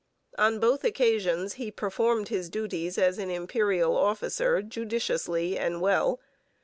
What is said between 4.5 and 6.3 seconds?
judiciously and well.